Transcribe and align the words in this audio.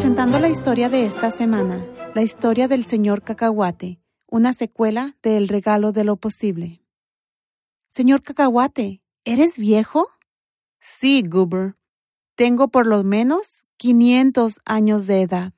Presentando 0.00 0.38
la 0.38 0.48
historia 0.48 0.88
de 0.88 1.04
esta 1.04 1.30
semana, 1.30 1.84
la 2.14 2.22
historia 2.22 2.68
del 2.68 2.86
señor 2.86 3.20
Cacahuate, 3.20 4.00
una 4.26 4.54
secuela 4.54 5.18
de 5.22 5.36
El 5.36 5.46
regalo 5.46 5.92
de 5.92 6.04
lo 6.04 6.16
posible. 6.16 6.82
Señor 7.90 8.22
Cacahuate, 8.22 9.02
¿eres 9.26 9.58
viejo? 9.58 10.08
Sí, 10.80 11.22
Goober. 11.22 11.76
Tengo 12.34 12.68
por 12.68 12.86
lo 12.86 13.04
menos 13.04 13.66
500 13.76 14.60
años 14.64 15.06
de 15.06 15.20
edad. 15.20 15.52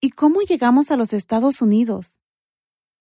¿Y 0.00 0.10
cómo 0.10 0.40
llegamos 0.40 0.90
a 0.90 0.96
los 0.96 1.12
Estados 1.12 1.62
Unidos? 1.62 2.18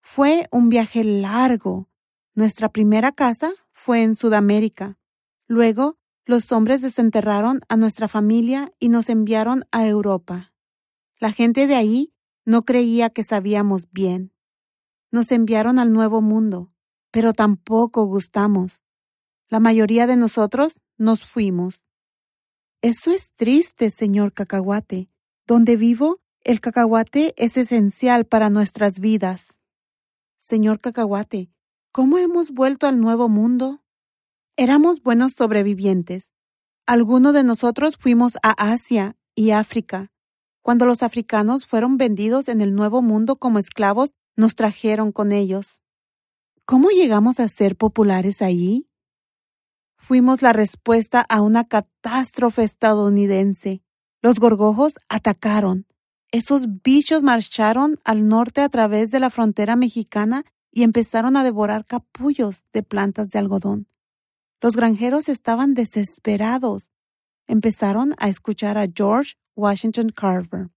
Fue 0.02 0.48
un 0.52 0.70
viaje 0.70 1.04
largo. 1.04 1.90
Nuestra 2.36 2.70
primera 2.70 3.12
casa 3.12 3.54
fue 3.72 4.04
en 4.04 4.14
Sudamérica. 4.14 5.00
Luego 5.48 5.98
los 6.28 6.52
hombres 6.52 6.82
desenterraron 6.82 7.62
a 7.70 7.78
nuestra 7.78 8.09
familia 8.09 8.73
y 8.80 8.89
nos 8.89 9.09
enviaron 9.09 9.64
a 9.71 9.88
Europa. 9.88 10.53
La 11.20 11.31
gente 11.31 11.67
de 11.67 11.76
ahí 11.76 12.13
no 12.44 12.66
creía 12.66 13.09
que 13.09 13.23
sabíamos 13.23 13.90
bien. 13.91 14.34
Nos 15.09 15.31
enviaron 15.31 15.80
al 15.80 15.94
Nuevo 15.94 16.22
Mundo, 16.22 16.73
pero 17.12 17.31
tampoco 17.31 18.05
gustamos. 18.05 18.84
La 19.48 19.62
mayoría 19.62 20.05
de 20.05 20.17
nosotros 20.17 20.81
nos 20.98 21.23
fuimos. 21.23 21.81
Eso 22.81 23.12
es 23.12 23.31
triste, 23.38 23.89
señor 23.89 24.34
cacahuate. 24.34 25.09
Donde 25.45 25.78
vivo, 25.78 26.20
el 26.44 26.59
cacahuate 26.59 27.34
es 27.38 27.55
esencial 27.55 28.25
para 28.25 28.50
nuestras 28.50 29.00
vidas. 29.00 29.58
Señor 30.38 30.81
cacahuate, 30.81 31.52
¿cómo 31.94 32.17
hemos 32.17 32.52
vuelto 32.52 32.86
al 32.86 33.00
Nuevo 33.00 33.30
Mundo? 33.30 33.81
Éramos 34.59 35.03
buenos 35.03 35.34
sobrevivientes. 35.34 36.31
Algunos 36.88 37.35
de 37.35 37.43
nosotros 37.43 37.95
fuimos 37.95 38.38
a 38.41 38.53
Asia 38.71 39.16
y 39.35 39.52
África. 39.52 40.11
Cuando 40.63 40.88
los 40.88 41.03
africanos 41.03 41.63
fueron 41.63 41.97
vendidos 41.97 42.47
en 42.47 42.61
el 42.61 42.73
Nuevo 42.73 43.03
Mundo 43.03 43.36
como 43.36 43.59
esclavos, 43.59 44.16
nos 44.36 44.55
trajeron 44.55 45.11
con 45.11 45.31
ellos. 45.31 45.80
¿Cómo 46.66 46.89
llegamos 46.89 47.39
a 47.39 47.47
ser 47.49 47.75
populares 47.75 48.41
allí? 48.41 48.89
Fuimos 49.95 50.41
la 50.41 50.53
respuesta 50.53 51.21
a 51.21 51.42
una 51.44 51.67
catástrofe 51.67 52.64
estadounidense. 52.64 53.83
Los 54.23 54.39
gorgojos 54.39 54.95
atacaron. 55.08 55.86
Esos 56.31 56.81
bichos 56.81 57.21
marcharon 57.21 57.99
al 58.03 58.27
norte 58.27 58.61
a 58.61 58.69
través 58.69 59.11
de 59.11 59.19
la 59.19 59.30
frontera 59.30 59.75
mexicana 59.75 60.45
y 60.71 60.81
empezaron 60.81 61.38
a 61.38 61.44
devorar 61.44 61.86
capullos 61.86 62.66
de 62.73 62.81
plantas 62.81 63.30
de 63.30 63.38
algodón. 63.38 63.88
Los 64.61 64.75
granjeros 64.75 65.30
estaban 65.30 65.75
desesperados. 65.75 66.89
Empezaron 67.47 68.16
a 68.17 68.27
escuchar 68.27 68.77
a 68.77 68.88
George 68.94 69.36
Washington 69.55 70.09
Carver. 70.09 70.69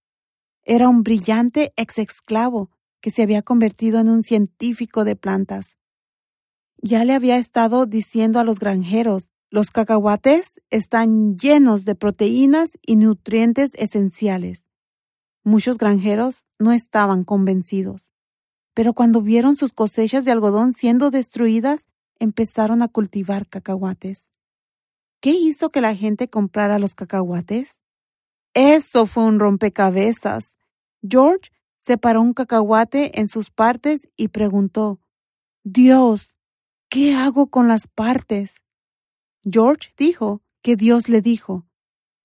Era 0.63 0.87
un 0.87 1.03
brillante 1.03 1.73
ex 1.75 1.97
esclavo 1.97 2.69
que 3.01 3.09
se 3.09 3.23
había 3.23 3.41
convertido 3.41 3.99
en 3.99 4.09
un 4.09 4.23
científico 4.23 5.03
de 5.03 5.15
plantas. 5.15 5.77
Ya 6.77 7.03
le 7.03 7.13
había 7.13 7.37
estado 7.37 7.87
diciendo 7.87 8.39
a 8.39 8.43
los 8.43 8.59
granjeros, 8.59 9.31
los 9.49 9.71
cacahuates 9.71 10.61
están 10.69 11.37
llenos 11.37 11.83
de 11.83 11.95
proteínas 11.95 12.77
y 12.81 12.95
nutrientes 12.95 13.73
esenciales. 13.75 14.63
Muchos 15.43 15.77
granjeros 15.77 16.45
no 16.59 16.71
estaban 16.71 17.23
convencidos, 17.23 18.07
pero 18.73 18.93
cuando 18.93 19.21
vieron 19.21 19.55
sus 19.55 19.73
cosechas 19.73 20.23
de 20.23 20.31
algodón 20.31 20.73
siendo 20.73 21.09
destruidas, 21.09 21.87
empezaron 22.21 22.83
a 22.83 22.87
cultivar 22.87 23.47
cacahuates. 23.47 24.29
¿Qué 25.21 25.31
hizo 25.31 25.71
que 25.71 25.81
la 25.81 25.95
gente 25.95 26.29
comprara 26.29 26.77
los 26.77 26.93
cacahuates? 26.93 27.81
Eso 28.53 29.07
fue 29.07 29.23
un 29.23 29.39
rompecabezas. 29.39 30.57
George 31.01 31.51
separó 31.79 32.21
un 32.21 32.33
cacahuate 32.33 33.19
en 33.19 33.27
sus 33.27 33.49
partes 33.49 34.07
y 34.15 34.27
preguntó, 34.27 34.99
Dios, 35.63 36.35
¿qué 36.89 37.15
hago 37.15 37.47
con 37.47 37.67
las 37.67 37.87
partes? 37.87 38.53
George 39.43 39.93
dijo 39.97 40.43
que 40.61 40.75
Dios 40.75 41.09
le 41.09 41.21
dijo, 41.21 41.65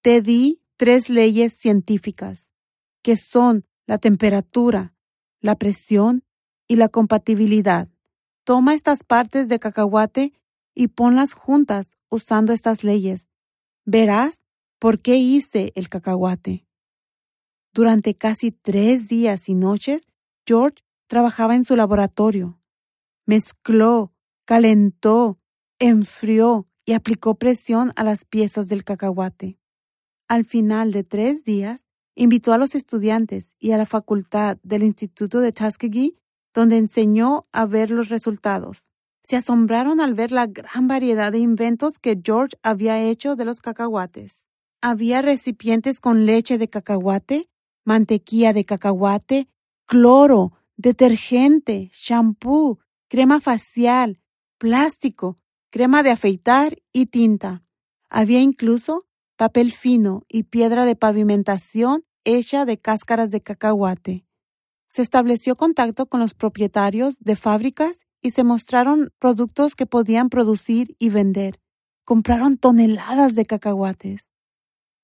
te 0.03 0.21
di 0.21 0.61
tres 0.77 1.09
leyes 1.09 1.55
científicas, 1.55 2.51
que 3.03 3.17
son 3.17 3.65
la 3.87 3.97
temperatura, 3.97 4.95
la 5.41 5.57
presión 5.57 6.23
y 6.69 6.77
la 6.77 6.91
compatibilidad. 6.91 7.89
Toma 8.47 8.75
estas 8.75 9.03
partes 9.03 9.49
de 9.49 9.59
cacahuate 9.59 10.33
y 10.73 10.87
ponlas 10.87 11.33
juntas 11.33 11.97
usando 12.09 12.53
estas 12.53 12.85
leyes. 12.85 13.29
Verás 13.85 14.41
por 14.79 15.01
qué 15.01 15.17
hice 15.17 15.73
el 15.75 15.89
cacahuate. 15.89 16.65
Durante 17.75 18.15
casi 18.15 18.53
tres 18.53 19.09
días 19.09 19.49
y 19.49 19.55
noches, 19.55 20.07
George 20.47 20.85
trabajaba 21.09 21.57
en 21.57 21.65
su 21.65 21.75
laboratorio. 21.75 22.61
Mezcló, 23.27 24.15
calentó, 24.45 25.41
enfrió 25.81 26.69
y 26.85 26.93
aplicó 26.93 27.35
presión 27.35 27.93
a 27.97 28.05
las 28.05 28.25
piezas 28.25 28.69
del 28.69 28.85
cacahuate. 28.85 29.59
Al 30.29 30.45
final 30.45 30.93
de 30.93 31.03
tres 31.03 31.43
días, 31.43 31.85
invitó 32.15 32.53
a 32.53 32.59
los 32.59 32.77
estudiantes 32.77 33.57
y 33.59 33.73
a 33.73 33.77
la 33.77 33.87
facultad 33.87 34.59
del 34.63 34.85
Instituto 34.85 35.41
de 35.41 35.51
Tuskegee 35.51 36.17
donde 36.57 36.79
enseñó 36.79 37.47
a 37.53 37.67
ver 37.67 37.91
los 37.91 38.09
resultados. 38.09 38.89
Se 39.23 39.37
asombraron 39.37 40.01
al 40.01 40.15
ver 40.15 40.33
la 40.33 40.47
gran 40.47 40.89
variedad 40.89 41.31
de 41.31 41.39
inventos 41.39 41.99
que 41.99 42.19
George 42.25 42.57
había 42.63 42.99
hecho 42.99 43.37
de 43.37 43.45
los 43.45 43.61
cacahuates. 43.61 44.49
Había 44.81 45.21
recipientes 45.21 46.01
con 46.01 46.25
leche 46.25 46.57
de 46.57 46.71
cacahuate, 46.71 47.51
mantequilla 47.85 48.55
de 48.55 48.65
cacahuate, 48.65 49.49
cloro, 49.85 50.53
detergente, 50.79 51.91
shampoo, 51.93 52.79
crema 53.09 53.43
facial, 53.43 54.23
plástico, 54.57 55.37
crema 55.69 56.03
de 56.03 56.13
afeitar 56.13 56.79
y 56.91 57.07
tinta. 57.07 57.65
Había 58.09 58.41
incluso 58.41 59.05
papel 59.37 59.73
fino 59.73 60.25
y 60.27 60.45
piedra 60.45 60.87
de 60.87 60.97
pavimentación 60.97 62.07
hecha 62.25 62.65
de 62.65 62.79
cáscaras 62.79 63.31
de 63.31 63.43
cacahuate 63.43 64.27
se 64.97 65.03
estableció 65.03 65.57
contacto 65.57 66.07
con 66.07 66.21
los 66.21 66.33
propietarios 66.33 67.19
de 67.19 67.37
fábricas 67.37 67.99
y 68.23 68.31
se 68.31 68.45
mostraron 68.45 69.13
productos 69.19 69.75
que 69.75 69.85
podían 69.85 70.31
producir 70.31 70.97
y 70.99 71.11
vender. 71.11 71.61
Compraron 72.07 72.57
toneladas 72.57 73.35
de 73.35 73.45
cacahuates. 73.45 74.31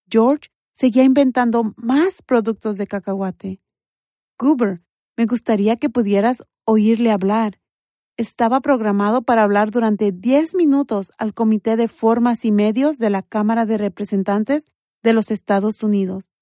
George 0.08 0.48
seguía 0.72 1.04
inventando 1.04 1.74
más 1.76 2.22
productos 2.22 2.78
de 2.78 2.86
cacahuate. 2.86 3.60
Goober, 4.38 4.80
me 5.18 5.26
gustaría 5.26 5.76
que 5.76 5.90
pudieras 5.90 6.42
oírle 6.64 7.10
hablar. 7.10 7.60
Estaba 8.16 8.62
programado 8.62 9.20
para 9.20 9.42
hablar 9.42 9.70
durante 9.70 10.10
diez 10.10 10.54
minutos 10.54 11.12
al 11.18 11.34
Comité 11.34 11.76
de 11.76 11.88
Formas 11.88 12.46
y 12.46 12.50
Medios 12.50 12.96
de 12.96 13.10
la 13.10 13.20
Cámara 13.20 13.66
de 13.66 13.76
Representantes 13.76 14.64
de 15.02 15.12
los 15.12 15.30
Estados 15.30 15.82
Unidos, 15.82 16.32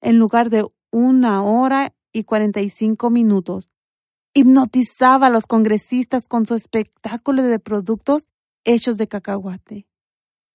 en 0.00 0.20
lugar 0.20 0.50
de 0.50 0.64
una 0.92 1.42
hora 1.42 1.96
y 2.12 2.24
45 2.24 3.10
minutos. 3.10 3.70
Hipnotizaba 4.34 5.26
a 5.26 5.30
los 5.30 5.46
congresistas 5.46 6.28
con 6.28 6.46
su 6.46 6.54
espectáculo 6.54 7.42
de 7.42 7.58
productos 7.58 8.28
hechos 8.64 8.96
de 8.96 9.08
cacahuate. 9.08 9.86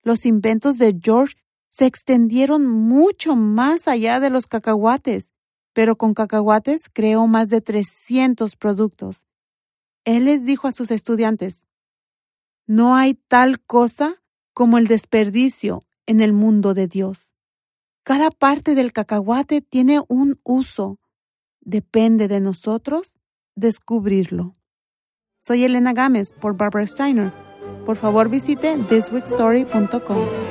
Los 0.04 0.26
inventos 0.26 0.78
de 0.78 0.98
George 1.02 1.36
se 1.70 1.86
extendieron 1.86 2.66
mucho 2.66 3.36
más 3.36 3.88
allá 3.88 4.20
de 4.20 4.30
los 4.30 4.48
cacahuates, 4.48 5.32
pero 5.74 5.96
con 5.96 6.14
cacahuates 6.14 6.90
creó 6.92 7.28
más 7.28 7.50
de 7.50 7.62
300 7.62 8.56
productos. 8.56 9.26
Él 10.06 10.26
les 10.26 10.46
dijo 10.46 10.68
a 10.68 10.72
sus 10.72 10.90
estudiantes, 10.90 11.68
no 12.66 12.96
hay 12.96 13.14
tal 13.14 13.62
cosa 13.62 14.22
como 14.54 14.78
el 14.78 14.88
desperdicio 14.88 15.86
en 16.06 16.22
el 16.22 16.34
mundo 16.34 16.74
de 16.74 16.88
Dios. 16.88 17.32
Cada 18.04 18.32
parte 18.32 18.74
del 18.74 18.94
cacahuate 18.94 19.62
tiene 19.62 20.02
un 20.08 20.40
uso, 20.44 21.00
Depende 21.68 22.30
de 22.30 22.40
nosotros 22.40 23.12
descubrirlo. 23.58 24.54
Soy 25.42 25.66
Elena 25.66 25.92
Gámez 25.92 26.32
por 26.32 26.56
Barbara 26.56 26.88
Steiner. 26.88 27.34
Por 27.86 27.98
favor 27.98 28.30
visite 28.30 28.78
thisweekstory.com. 28.88 30.47